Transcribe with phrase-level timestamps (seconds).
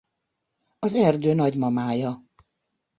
[0.79, 2.23] Az erdő nagymamája.